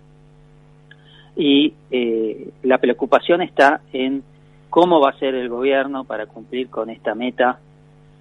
Y 1.37 1.75
eh, 1.91 2.51
la 2.63 2.79
preocupación 2.79 3.43
está 3.43 3.83
en 3.93 4.23
cómo 4.71 5.01
va 5.01 5.11
a 5.11 5.19
ser 5.19 5.35
el 5.35 5.49
gobierno 5.49 6.05
para 6.05 6.27
cumplir 6.27 6.69
con 6.69 6.91
esta 6.91 7.15
meta, 7.15 7.59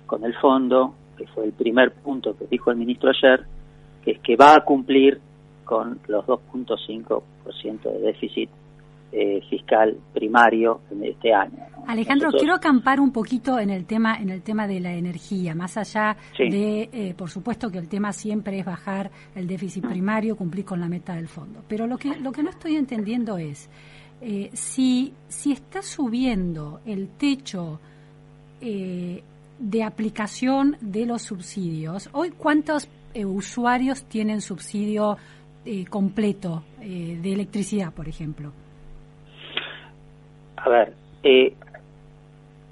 con 0.05 0.24
el 0.25 0.34
fondo, 0.36 0.93
que 1.17 1.25
fue 1.27 1.45
el 1.45 1.53
primer 1.53 1.93
punto 1.93 2.38
que 2.38 2.45
dijo 2.48 2.72
el 2.72 2.77
ministro 2.77 3.10
ayer, 3.10 3.45
que 4.03 4.12
es 4.12 4.19
que 4.19 4.36
va 4.36 4.55
a 4.55 4.62
cumplir 4.62 5.19
con 5.63 6.00
los 6.07 6.25
2.5% 6.25 7.81
de 7.84 8.00
déficit 8.00 8.50
eh, 9.12 9.41
fiscal 9.50 9.98
primario 10.13 10.81
en 10.91 11.05
este 11.05 11.34
año. 11.34 11.64
Alejandro, 11.88 12.32
quiero 12.32 12.54
acampar 12.54 13.00
un 13.00 13.12
poquito 13.12 13.60
en 13.60 13.70
el 13.70 13.86
tema 13.86 14.18
en 14.18 14.30
el 14.30 14.42
tema 14.42 14.68
de 14.68 14.80
la 14.80 14.94
energía, 14.94 15.56
más 15.56 15.77
allá 15.77 16.18
de, 16.38 16.89
eh, 16.92 17.13
por 17.15 17.30
supuesto 17.30 17.70
que 17.70 17.77
el 17.77 17.88
tema 17.88 18.12
siempre 18.12 18.60
es 18.60 18.65
bajar 18.65 19.12
el 19.36 19.48
déficit 19.48 19.86
primario, 19.88 20.36
cumplir 20.36 20.65
con 20.65 20.80
la 20.80 20.88
meta 20.88 21.15
del 21.15 21.27
fondo. 21.27 21.63
Pero 21.68 21.88
lo 21.88 21.98
que 21.98 22.15
lo 22.18 22.32
que 22.32 22.44
no 22.44 22.50
estoy 22.50 22.75
entendiendo 22.75 23.38
es 23.38 23.70
eh, 24.22 24.50
si 24.54 25.13
si 25.27 25.51
está 25.51 25.82
subiendo 25.82 26.82
el 26.86 27.10
techo 27.10 27.80
de 28.62 29.84
aplicación 29.84 30.75
de 30.82 31.06
los 31.06 31.22
subsidios. 31.22 32.10
Hoy, 32.13 32.32
¿cuántos 32.32 32.89
usuarios 33.13 34.06
tienen 34.06 34.42
subsidio 34.42 35.18
completo 35.89 36.63
de 36.80 37.32
electricidad, 37.32 37.94
por 37.94 38.08
ejemplo? 38.08 38.51
A 40.58 40.70
ver, 40.70 40.96
eh, 41.24 41.56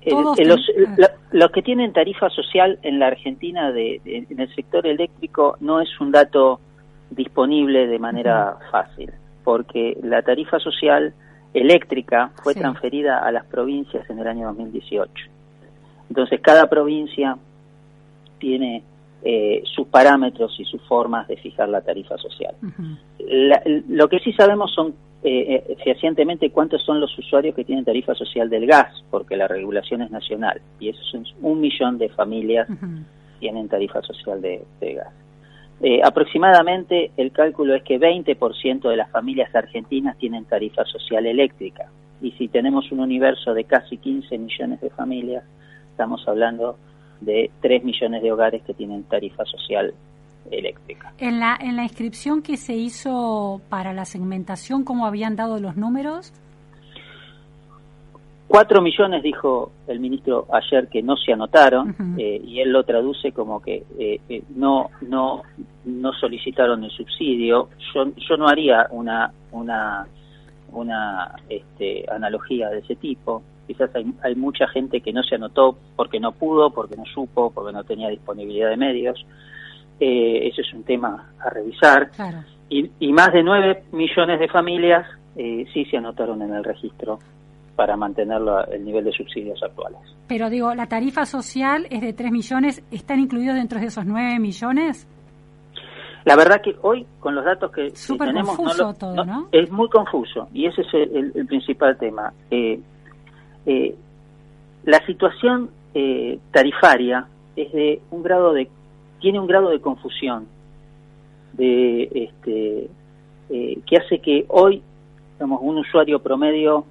los, 0.06 1.52
que 1.52 1.62
tienen 1.62 1.94
tarifa 1.94 2.30
social 2.30 2.80
en 2.82 3.00
la 3.00 3.08
Argentina 3.08 3.72
de, 3.72 4.02
en 4.06 4.40
el 4.40 4.54
sector 4.56 4.86
eléctrico 4.88 5.58
no 5.60 5.80
es 5.82 5.90
un 6.00 6.12
dato 6.12 6.60
disponible 7.10 7.88
de 7.88 8.00
manera 8.00 8.58
fácil, 8.72 9.12
porque 9.44 9.98
la 10.02 10.22
tarifa 10.22 10.60
social 10.60 11.14
eléctrica 11.54 12.32
fue 12.42 12.56
transferida 12.56 13.20
a 13.20 13.32
las 13.32 13.46
provincias 13.46 14.10
en 14.10 14.20
el 14.20 14.28
año 14.28 14.48
2018. 14.48 15.12
Entonces, 16.10 16.42
cada 16.42 16.68
provincia 16.68 17.38
tiene 18.40 18.84
eh, 19.24 19.64
sus 19.66 19.88
parámetros 19.88 20.56
y 20.60 20.66
sus 20.66 20.82
formas 20.84 21.28
de 21.28 21.38
fijar 21.38 21.70
la 21.70 21.82
tarifa 21.82 22.18
social. 22.18 22.56
lo 23.88 24.10
que 24.10 24.20
sí 24.20 24.34
sabemos 24.34 24.74
son 24.74 24.94
eh, 25.26 25.64
eh, 25.70 25.78
fehacientemente 25.82 26.50
cuántos 26.50 26.84
son 26.84 27.00
los 27.00 27.18
usuarios 27.18 27.56
que 27.56 27.64
tienen 27.64 27.86
tarifa 27.86 28.14
social 28.14 28.50
del 28.50 28.68
gas, 28.68 29.04
porque 29.10 29.38
la 29.38 29.48
regulación 29.48 30.02
es 30.02 30.12
nacional, 30.12 30.62
y 30.82 30.90
eso 30.90 31.00
es 31.18 31.34
un 31.42 31.62
millón 31.62 31.98
de 31.98 32.10
familias 32.10 32.68
tienen 33.40 33.70
tarifa 33.70 34.02
social 34.02 34.42
de, 34.42 34.66
gas. 34.82 35.14
Eh, 35.82 36.02
aproximadamente 36.04 37.12
el 37.16 37.32
cálculo 37.32 37.74
es 37.74 37.84
que 37.84 38.00
20% 38.00 38.90
de 38.90 38.98
las 38.98 39.10
familias 39.12 39.54
argentinas 39.56 40.18
tienen 40.18 40.44
tarifa 40.44 40.84
social 40.84 41.26
eléctrica, 41.26 41.90
y 42.22 42.32
si 42.34 42.50
tenemos 42.50 42.92
un 42.92 43.00
universo 43.00 43.54
de 43.54 43.64
casi 43.64 43.98
15 43.98 44.38
millones 44.38 44.82
de 44.82 44.90
familias, 44.90 45.46
estamos 45.92 46.28
hablando 46.28 46.78
de 47.22 47.50
3 47.62 47.86
millones 47.86 48.24
de 48.24 48.32
hogares 48.32 48.62
que 48.64 48.74
tienen 48.74 49.04
tarifa 49.04 49.46
social 49.46 49.94
eléctrica. 50.52 51.14
En 51.18 51.40
la, 51.40 51.58
en 51.60 51.76
la 51.76 51.84
inscripción 51.84 52.42
que 52.42 52.58
se 52.58 52.74
hizo 52.74 53.62
para 53.70 53.94
la 53.94 54.06
segmentación, 54.06 54.84
¿cómo 54.84 55.06
habían 55.06 55.36
dado 55.36 55.60
los 55.60 55.76
números? 55.78 56.34
Cuatro 58.48 58.84
millones, 58.84 59.24
dijo 59.24 59.72
el 59.88 60.00
ministro 60.00 60.46
ayer, 60.52 60.88
que 60.88 61.02
no 61.02 61.18
se 61.18 61.34
anotaron, 61.34 61.96
eh, 62.20 62.40
y 62.46 62.60
él 62.60 62.72
lo 62.72 62.84
traduce 62.84 63.32
como 63.32 63.60
que 63.60 63.84
eh, 63.98 64.22
eh, 64.30 64.44
no, 64.56 64.92
no, 65.02 65.42
no 65.86 66.14
solicitaron 66.14 66.84
el 66.84 66.92
subsidio. 66.92 67.70
Yo, 67.96 68.06
yo 68.16 68.38
no 68.38 68.48
haría 68.48 68.86
una, 68.92 69.32
una, 69.52 70.06
una 70.72 71.34
este, 71.50 72.06
analogía 72.12 72.70
de 72.70 72.80
ese 72.80 72.96
tipo. 72.96 73.42
Quizás 73.66 73.90
hay, 73.96 74.06
hay 74.22 74.36
mucha 74.36 74.68
gente 74.68 75.02
que 75.02 75.14
no 75.14 75.24
se 75.24 75.34
anotó 75.34 75.76
porque 75.96 76.20
no 76.20 76.34
pudo, 76.34 76.70
porque 76.70 76.96
no 76.96 77.06
supo, 77.06 77.50
porque 77.52 77.74
no 77.74 77.84
tenía 77.84 78.10
disponibilidad 78.10 78.70
de 78.70 78.78
medios. 78.78 79.26
Eh, 80.00 80.48
ese 80.48 80.62
es 80.62 80.74
un 80.74 80.84
tema 80.84 81.32
a 81.40 81.50
revisar. 81.50 82.10
Y, 82.70 83.14
más 83.14 83.32
de 83.32 83.44
9 83.44 83.84
millones 83.92 84.40
de 84.40 84.48
familias 84.48 85.06
eh, 85.36 85.66
sí 85.74 85.86
se 85.86 85.98
anotaron 85.98 86.42
en 86.42 86.54
el 86.54 86.64
registro 86.64 87.20
para 87.76 87.96
mantener 87.96 88.42
el 88.72 88.86
nivel 88.86 89.06
de 89.06 89.12
subsidios 89.12 89.62
actuales. 89.64 90.00
Pero 90.28 90.50
digo, 90.50 90.74
la 90.74 90.88
tarifa 90.88 91.26
social 91.26 91.88
es 91.90 92.02
de 92.02 92.14
3 92.14 92.32
millones, 92.32 92.84
¿están 92.92 93.20
incluidos 93.20 93.56
dentro 93.56 93.80
de 93.80 93.88
esos 93.88 94.06
9 94.06 94.40
millones? 94.40 95.08
La 96.26 96.36
verdad 96.36 96.62
que 96.62 96.76
hoy, 96.82 97.06
con 97.20 97.36
los 97.36 97.44
datos 97.44 97.72
que, 97.72 97.92
tenemos, 98.18 98.56
confuso 98.56 98.94
todo, 98.94 99.26
¿no? 99.26 99.50
es 99.52 99.70
muy 99.70 99.90
confuso 99.90 100.48
y 100.54 100.68
ese 100.68 100.82
es 100.82 100.94
el, 100.94 101.46
principal 101.48 101.98
tema. 101.98 102.32
Eh, 102.50 102.80
eh, 103.66 103.96
la 104.86 105.06
situación 105.06 105.70
eh, 105.94 106.40
tarifaria 106.52 107.28
es 107.56 107.72
de 107.74 108.02
un 108.12 108.24
grado 108.24 108.54
de 108.54 108.70
tiene 109.24 109.40
un 109.40 109.48
grado 109.48 109.70
de 109.70 109.80
confusión 109.80 110.48
de 111.54 112.10
este 112.14 112.90
eh, 113.50 113.80
que 113.88 113.98
hace 113.98 114.20
que 114.20 114.46
hoy 114.50 114.84
digamos 115.36 115.62
un 115.64 115.78
usuario 115.78 116.20
promedio 116.20 116.86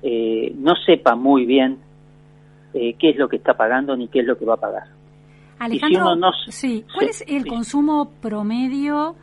eh, 0.00 0.54
no 0.56 0.74
sepa 0.86 1.16
muy 1.16 1.46
bien 1.46 1.78
eh, 2.72 2.94
qué 3.00 3.10
es 3.10 3.16
lo 3.16 3.28
que 3.28 3.36
está 3.36 3.54
pagando 3.54 3.96
ni 3.96 4.06
qué 4.06 4.20
es 4.20 4.26
lo 4.26 4.38
que 4.38 4.44
va 4.44 4.54
a 4.54 4.58
pagar. 4.58 4.84
Alejandro, 5.58 6.14
sí, 6.46 6.84
¿cuál 6.94 7.08
es 7.08 7.24
el 7.26 7.44
consumo 7.46 8.12
promedio? 8.22 9.16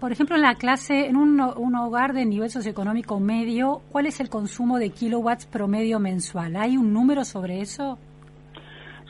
por 0.00 0.10
ejemplo, 0.10 0.34
en 0.34 0.42
la 0.42 0.56
clase, 0.56 1.06
en 1.06 1.16
un, 1.16 1.40
un, 1.40 1.76
hogar 1.76 2.14
de 2.14 2.24
nivel 2.26 2.50
socioeconómico 2.50 3.20
medio, 3.20 3.80
¿cuál 3.92 4.06
es 4.06 4.18
el 4.18 4.28
consumo 4.28 4.78
de 4.80 4.90
kilowatts 4.90 5.46
promedio 5.46 6.00
mensual? 6.00 6.56
¿Hay 6.56 6.76
un 6.76 6.92
número 6.92 7.24
sobre 7.24 7.60
eso? 7.60 7.96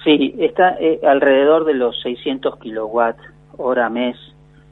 Sí, 0.07 0.37
está 0.39 0.77
eh, 0.79 1.01
alrededor 1.03 1.65
de 1.65 1.75
los 1.75 2.01
600 2.01 2.61
kilowatts 2.61 3.21
hora 3.57 3.91
mes. 3.91 4.17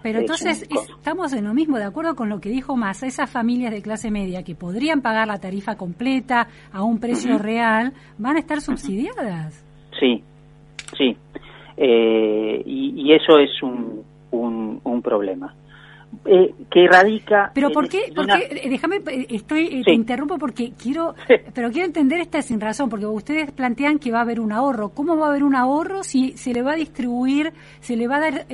Pero 0.00 0.20
entonces 0.20 0.68
estamos 0.70 1.32
en 1.32 1.44
lo 1.44 1.54
mismo, 1.54 1.76
de 1.76 1.84
acuerdo 1.84 2.14
con 2.14 2.28
lo 2.28 2.40
que 2.40 2.50
dijo 2.50 2.76
más, 2.76 3.02
esas 3.02 3.28
familias 3.28 3.72
de 3.72 3.82
clase 3.82 4.12
media 4.12 4.44
que 4.44 4.54
podrían 4.54 5.00
pagar 5.02 5.26
la 5.26 5.40
tarifa 5.40 5.76
completa 5.76 6.46
a 6.72 6.84
un 6.84 7.00
precio 7.00 7.36
real, 7.38 7.92
van 8.16 8.36
a 8.36 8.38
estar 8.38 8.60
subsidiadas. 8.60 9.64
Sí, 9.98 10.22
sí. 10.96 11.16
Eh, 11.76 12.62
y, 12.64 13.12
eso 13.12 13.38
es 13.38 13.50
un, 13.62 14.04
un 14.30 15.02
problema. 15.02 15.52
Eh, 16.24 16.54
que 16.70 16.86
radica... 16.86 17.50
Pero 17.54 17.70
¿por 17.70 17.88
qué? 17.88 18.12
Porque, 18.14 18.48
eh, 18.50 18.68
déjame, 18.68 18.96
eh, 18.96 19.26
estoy, 19.30 19.82
te 19.82 19.92
interrumpo 19.92 20.38
porque 20.38 20.72
quiero, 20.72 21.14
pero 21.54 21.70
quiero 21.70 21.86
entender 21.86 22.20
esta 22.20 22.42
sin 22.42 22.60
razón, 22.60 22.88
porque 22.88 23.06
ustedes 23.06 23.50
plantean 23.52 23.98
que 23.98 24.10
va 24.10 24.18
a 24.18 24.22
haber 24.22 24.40
un 24.40 24.52
ahorro. 24.52 24.90
¿Cómo 24.90 25.16
va 25.16 25.26
a 25.26 25.30
haber 25.30 25.44
un 25.44 25.54
ahorro 25.54 26.02
si 26.02 26.36
se 26.36 26.52
le 26.52 26.62
va 26.62 26.72
a 26.72 26.76
distribuir, 26.76 27.52
se 27.80 27.96
le 27.96 28.06
va 28.08 28.16
a 28.16 28.20
dar 28.20 28.46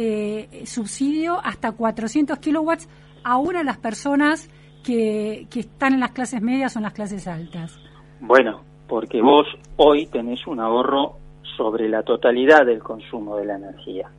subsidio 0.64 1.38
hasta 1.42 1.72
400 1.72 2.38
kilowatts 2.38 2.88
a 3.24 3.36
una 3.38 3.58
de 3.58 3.64
las 3.64 3.78
personas 3.78 4.48
que, 4.84 5.46
que 5.50 5.60
están 5.60 5.94
en 5.94 6.00
las 6.00 6.12
clases 6.12 6.40
medias 6.40 6.74
o 6.76 6.78
en 6.78 6.84
las 6.84 6.92
clases 6.92 7.26
altas? 7.26 7.78
Bueno, 8.20 8.62
porque 8.88 9.20
vos 9.20 9.46
hoy 9.76 10.06
tenés 10.06 10.46
un 10.46 10.60
ahorro 10.60 11.16
sobre 11.56 11.88
la 11.88 12.02
totalidad 12.02 12.64
del 12.64 12.80
consumo 12.80 13.36
de 13.36 13.44
la 13.44 13.56
energía, 13.56 14.10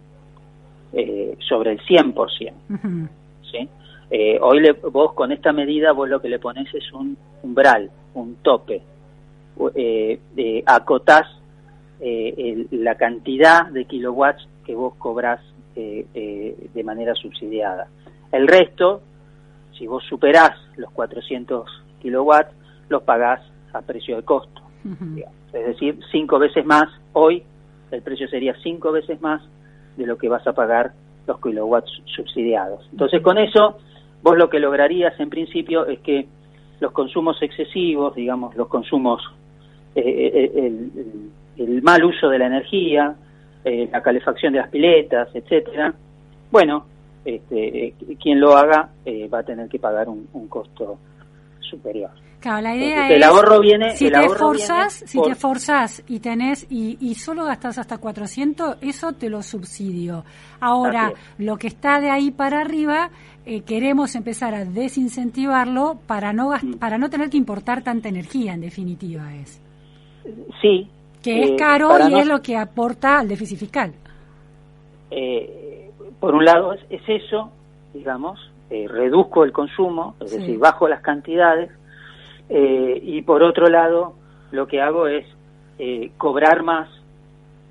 sobre 1.47 1.71
el 1.71 1.80
100%. 1.82 3.10
Eh, 4.09 4.37
hoy 4.41 4.59
le, 4.59 4.73
vos 4.73 5.13
con 5.13 5.31
esta 5.31 5.53
medida 5.53 5.93
vos 5.93 6.09
lo 6.09 6.21
que 6.21 6.29
le 6.29 6.39
pones 6.39 6.73
es 6.73 6.91
un 6.91 7.17
umbral, 7.43 7.89
un 8.13 8.35
tope, 8.41 8.81
eh, 9.75 10.63
acotás 10.65 11.27
eh, 11.99 12.65
la 12.71 12.95
cantidad 12.95 13.67
de 13.67 13.85
kilowatts 13.85 14.47
que 14.65 14.75
vos 14.75 14.95
cobrás 14.95 15.39
de 15.73 16.83
manera 16.83 17.15
subsidiada. 17.15 17.87
El 18.31 18.47
resto, 18.47 19.01
si 19.77 19.87
vos 19.87 20.03
superás 20.03 20.51
los 20.75 20.91
400 20.91 21.65
kilowatts, 22.01 22.53
los 22.89 23.03
pagás 23.03 23.41
a 23.71 23.81
precio 23.81 24.17
de 24.17 24.23
costo. 24.23 24.61
Es 25.53 25.65
decir, 25.65 25.99
cinco 26.11 26.39
veces 26.39 26.65
más, 26.65 26.89
hoy 27.13 27.43
el 27.91 28.01
precio 28.01 28.27
sería 28.27 28.53
cinco 28.61 28.91
veces 28.91 29.21
más 29.21 29.41
de 29.95 30.05
lo 30.05 30.17
que 30.17 30.27
vas 30.27 30.45
a 30.45 30.53
pagar 30.53 30.93
los 31.27 31.39
kilowatts 31.39 31.91
subsidiados. 32.05 32.88
Entonces, 32.91 33.21
con 33.21 33.38
eso, 33.38 33.77
vos 34.21 34.38
lo 34.38 34.49
que 34.49 34.60
lograrías 34.60 35.19
en 35.19 35.29
principio 35.29 35.86
es 35.86 35.99
que 35.99 36.27
los 36.79 36.91
consumos 36.91 37.41
excesivos, 37.41 38.15
digamos, 38.15 38.55
los 38.55 38.67
consumos, 38.67 39.21
eh, 39.95 40.51
eh, 40.55 40.79
el, 41.57 41.81
mal 41.84 42.03
uso 42.03 42.29
de 42.29 42.39
la 42.39 42.47
energía, 42.47 43.15
eh, 43.63 43.88
la 43.91 44.01
calefacción 44.01 44.53
de 44.53 44.60
las 44.60 44.69
piletas, 44.69 45.29
etcétera. 45.34 45.93
Bueno, 46.49 46.86
este, 47.23 47.88
eh, 47.88 47.93
quien 48.19 48.39
lo 48.39 48.57
haga 48.57 48.89
eh, 49.05 49.27
va 49.27 49.39
a 49.39 49.43
tener 49.43 49.69
que 49.69 49.79
pagar 49.79 50.10
un 50.10 50.47
costo 50.47 50.97
superior. 51.60 52.12
Claro, 52.41 52.62
la 52.62 52.75
idea 52.75 52.95
Porque 53.01 53.13
es 53.13 53.17
el 53.17 53.23
ahorro 53.23 53.60
viene- 53.62 53.95
si 53.95 54.08
el 54.08 54.13
te 54.13 54.19
esforzás, 54.25 54.93
si 55.06 55.17
por- 55.17 55.27
te 55.27 55.32
esforzás 55.34 56.04
y 56.08 56.19
tenés 56.19 56.65
y, 56.69 56.97
y 56.99 57.15
solo 57.15 57.45
gastas 57.45 57.77
hasta 57.77 57.99
400, 57.99 58.77
eso 58.82 59.13
te 59.13 59.30
lo 59.30 59.41
subsidio. 59.43 60.25
Ahora, 60.60 61.13
lo 61.38 61.58
que 61.58 61.67
está 61.67 61.99
de 62.01 62.10
ahí 62.10 62.32
para 62.32 62.62
arriba 62.62 63.10
eh, 63.45 63.62
queremos 63.62 64.15
empezar 64.15 64.54
a 64.56 64.65
desincentivarlo 64.65 65.99
para 66.08 66.34
no 66.34 66.49
Mm. 66.51 66.73
para 66.80 66.97
no 66.97 67.10
tener 67.10 67.30
que 67.30 67.38
importar 67.38 67.84
tanta 67.84 68.10
energía 68.10 68.54
en 68.54 68.62
definitiva 68.62 69.34
es. 69.36 69.62
Sí. 70.62 70.88
Que 71.23 71.39
eh, 71.39 71.43
es 71.43 71.51
caro 71.60 71.89
para 71.89 72.08
y 72.08 72.12
no- 72.12 72.17
es 72.19 72.27
lo 72.27 72.41
que 72.41 72.58
aporta 72.58 73.19
al 73.19 73.27
déficit 73.27 73.58
fiscal. 73.60 73.93
eh, 75.12 75.91
por 76.19 76.36
un 76.36 76.45
lado 76.45 76.73
es, 76.73 76.82
es 76.89 77.01
eso, 77.08 77.51
digamos, 77.93 78.39
eh, 78.69 78.88
reduzco 78.88 79.43
el 79.43 79.51
consumo, 79.51 80.15
es 80.21 80.32
Sí. 80.32 80.38
decir, 80.38 80.58
bajo 80.60 80.88
las 80.88 81.01
cantidades, 81.01 81.69
eh, 82.51 82.99
y 83.01 83.21
por 83.21 83.41
otro 83.43 83.67
lado 83.69 84.13
lo 84.51 84.67
que 84.67 84.81
hago 84.81 85.07
es 85.07 85.25
eh, 85.79 86.11
cobrar 86.17 86.63
más 86.63 86.89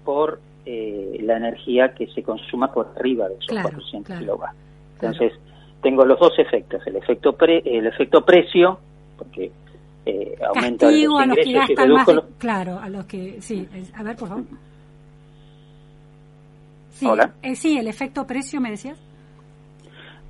por 0.04 0.40
eh, 0.66 1.18
la 1.22 1.36
energía 1.36 1.94
que 1.94 2.06
se 2.08 2.22
consuma 2.22 2.72
por 2.72 2.92
arriba 2.96 3.28
de 3.28 3.34
esos 3.34 3.46
Claro, 3.48 3.68
400 3.70 4.06
claro. 4.06 4.20
kilovatios. 4.20 4.62
Entonces, 4.94 5.32
tengo 5.82 6.04
los 6.04 6.18
dos 6.18 6.32
efectos, 6.38 6.86
el 6.86 6.96
efecto 6.96 7.32
pre- 7.34 7.62
el 7.64 7.86
efecto 7.86 8.24
precio, 8.24 8.78
porque 9.18 9.50
eh, 10.06 10.34
aumenta 10.46 10.86
Castigo 10.86 11.12
los 11.14 11.20
a 11.22 11.26
los 11.26 11.36
que 11.36 11.42
ingresos 11.44 11.68
gastan 11.68 11.88
más, 11.92 12.06
reduzco 12.06 12.10
de- 12.10 12.16
los- 12.16 12.38
claro, 12.38 12.78
a 12.80 12.88
los 12.88 13.04
que 13.06 13.40
sí, 13.40 13.68
a 13.94 14.02
ver, 14.02 14.16
por 14.16 14.28
favor. 14.28 14.44
Sí, 16.90 17.06
Hola. 17.06 17.32
eh, 17.42 17.54
sí, 17.56 17.78
el 17.78 17.88
efecto 17.88 18.26
precio 18.26 18.60
me 18.60 18.70
decías. 18.70 18.98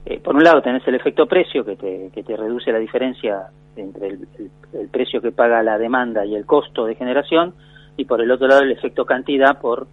Eh, 0.06 0.18
por 0.18 0.34
un 0.34 0.42
lado 0.44 0.62
tenés 0.62 0.86
el 0.88 0.94
efecto 0.94 1.26
precio 1.26 1.64
que 1.64 1.76
te, 1.76 2.10
que 2.12 2.22
te 2.22 2.36
reduce 2.36 2.72
la 2.72 2.78
diferencia 2.78 3.48
entre 3.76 4.08
el, 4.08 4.28
el- 4.38 4.50
el 4.80 4.88
precio 4.88 5.20
que 5.20 5.30
paga 5.32 5.62
la 5.62 5.78
demanda 5.78 6.24
y 6.24 6.34
el 6.34 6.46
costo 6.46 6.86
de 6.86 6.94
generación 6.94 7.54
y 7.96 8.04
por 8.06 8.20
el 8.20 8.30
otro 8.30 8.46
lado 8.48 8.62
el 8.62 8.72
efecto 8.72 9.04
cantidad 9.04 9.58
por 9.60 9.86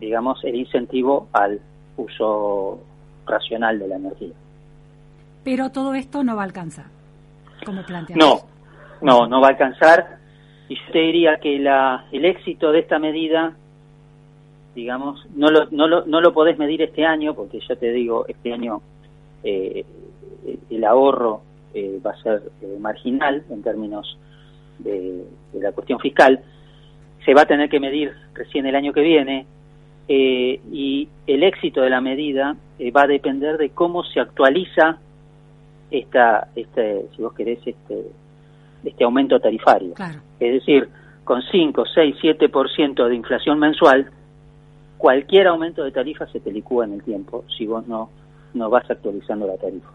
digamos 0.00 0.44
el 0.44 0.54
incentivo 0.54 1.28
al 1.32 1.60
uso 1.96 2.80
racional 3.26 3.78
de 3.78 3.88
la 3.88 3.96
energía. 3.96 4.34
Pero 5.44 5.70
todo 5.70 5.94
esto 5.94 6.22
no 6.24 6.36
va 6.36 6.42
a 6.42 6.44
alcanzar, 6.44 6.86
como 7.64 7.82
planteamos. 7.82 8.24
No, 8.24 8.40
no, 9.00 9.26
no 9.26 9.40
va 9.40 9.48
a 9.48 9.50
alcanzar 9.50 10.18
y 10.68 10.74
yo 10.76 10.92
te 10.92 10.98
diría 10.98 11.38
que 11.38 11.58
la, 11.58 12.04
el 12.12 12.24
éxito 12.26 12.70
de 12.70 12.80
esta 12.80 12.98
medida 12.98 13.54
digamos, 14.74 15.26
no 15.34 15.50
lo, 15.50 15.66
no 15.70 15.88
lo, 15.88 16.04
no 16.06 16.20
lo 16.20 16.32
podés 16.32 16.56
medir 16.58 16.82
este 16.82 17.04
año, 17.04 17.34
porque 17.34 17.58
ya 17.68 17.74
te 17.74 17.90
digo, 17.90 18.26
este 18.28 18.52
año 18.52 18.80
eh, 19.42 19.84
el 20.70 20.84
ahorro 20.84 21.42
eh, 21.74 22.00
va 22.04 22.12
a 22.12 22.22
ser 22.22 22.42
eh, 22.62 22.76
marginal 22.80 23.44
en 23.50 23.62
términos 23.62 24.18
de, 24.78 25.24
de 25.52 25.60
la 25.60 25.72
cuestión 25.72 25.98
fiscal. 26.00 26.40
Se 27.24 27.34
va 27.34 27.42
a 27.42 27.46
tener 27.46 27.68
que 27.68 27.80
medir 27.80 28.12
recién 28.34 28.66
el 28.66 28.74
año 28.74 28.92
que 28.92 29.02
viene 29.02 29.46
eh, 30.10 30.58
y 30.72 31.06
el 31.26 31.42
éxito 31.42 31.82
de 31.82 31.90
la 31.90 32.00
medida 32.00 32.56
eh, 32.78 32.90
va 32.90 33.02
a 33.02 33.06
depender 33.06 33.58
de 33.58 33.70
cómo 33.70 34.02
se 34.04 34.20
actualiza 34.20 34.98
esta, 35.90 36.48
este, 36.56 37.06
si 37.14 37.22
vos 37.22 37.34
querés, 37.34 37.58
este, 37.66 38.06
este 38.84 39.04
aumento 39.04 39.38
tarifario. 39.38 39.92
Claro. 39.92 40.20
Es 40.40 40.54
decir, 40.54 40.88
con 41.24 41.42
5, 41.42 41.84
6, 41.94 42.16
7% 42.22 43.06
de 43.06 43.14
inflación 43.14 43.58
mensual, 43.58 44.10
cualquier 44.96 45.48
aumento 45.48 45.84
de 45.84 45.92
tarifa 45.92 46.26
se 46.28 46.40
te 46.40 46.50
licúa 46.50 46.86
en 46.86 46.94
el 46.94 47.02
tiempo 47.02 47.44
si 47.56 47.66
vos 47.66 47.86
no, 47.86 48.08
no 48.58 48.68
vas 48.68 48.84
actualizando 48.90 49.46
la 49.46 49.56
tarifa. 49.56 49.88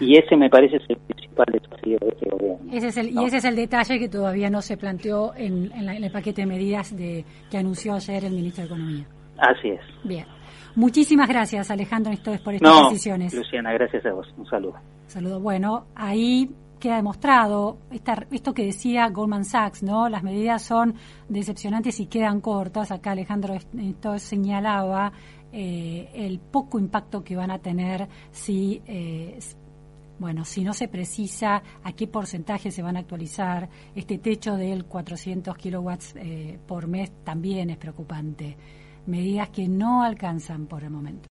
Y 0.00 0.16
ese 0.16 0.36
me 0.36 0.48
parece 0.48 0.76
es 0.76 0.82
el 0.88 0.96
principal 0.96 1.46
desafío 1.52 1.98
de 2.00 2.08
este 2.08 2.30
gobierno. 2.30 2.72
Ese 2.72 2.86
es 2.88 2.96
el, 2.96 3.14
¿no? 3.14 3.22
Y 3.22 3.24
ese 3.26 3.38
es 3.38 3.44
el 3.44 3.56
detalle 3.56 3.98
que 3.98 4.08
todavía 4.08 4.48
no 4.48 4.62
se 4.62 4.76
planteó 4.76 5.34
en, 5.34 5.72
en 5.72 5.86
la- 5.86 5.96
en 5.96 6.04
el 6.04 6.12
paquete 6.12 6.42
de 6.42 6.46
medidas 6.46 6.96
de, 6.96 7.24
que 7.50 7.58
anunció 7.58 7.94
ayer 7.94 8.24
el 8.24 8.32
ministro 8.32 8.62
de 8.62 8.66
Economía. 8.68 9.04
Así 9.38 9.68
es. 9.70 9.80
Bien. 10.04 10.24
Muchísimas 10.76 11.28
gracias, 11.28 11.70
Alejandro 11.72 12.10
Nistodes, 12.12 12.40
por 12.40 12.54
estas 12.54 12.70
No, 12.72 12.88
decisiones. 12.90 13.34
Luciana, 13.34 13.72
gracias 13.72 14.06
a 14.06 14.12
vos. 14.12 14.28
Un 14.36 14.46
saludo. 14.46 14.74
Saludo. 15.06 15.40
Bueno, 15.40 15.86
ahí 15.96 16.48
queda 16.78 16.94
demostrado 16.96 17.78
esta- 17.90 18.24
esto 18.30 18.54
que 18.54 18.64
decía 18.66 19.08
Goldman 19.08 19.44
Sachs, 19.44 19.82
¿no? 19.82 20.08
Las 20.08 20.22
medidas 20.22 20.62
son 20.62 20.94
decepcionantes 21.28 21.98
y 21.98 22.06
quedan 22.06 22.40
cortas. 22.40 22.92
Acá 22.92 23.10
Alejandro 23.12 23.54
esto 23.54 24.16
señalaba 24.20 25.10
eh, 25.52 26.10
el 26.14 26.38
poco 26.40 26.78
impacto 26.78 27.24
que 27.24 27.36
van 27.36 27.50
a 27.50 27.58
tener 27.58 28.08
si, 28.30 28.82
eh, 28.86 29.38
bueno, 30.18 30.44
si 30.44 30.62
no 30.62 30.74
se 30.74 30.88
precisa 30.88 31.62
a 31.82 31.92
qué 31.92 32.06
porcentaje 32.06 32.70
se 32.70 32.82
van 32.82 32.96
a 32.96 33.00
actualizar. 33.00 33.68
Este 33.94 34.18
techo 34.18 34.56
del 34.56 34.84
400 34.84 35.56
kilowatts 35.56 36.14
eh, 36.16 36.58
por 36.66 36.86
mes 36.86 37.10
también 37.24 37.70
es 37.70 37.78
preocupante. 37.78 38.56
Medidas 39.06 39.48
que 39.48 39.68
no 39.68 40.02
alcanzan 40.02 40.66
por 40.66 40.84
el 40.84 40.90
momento. 40.90 41.26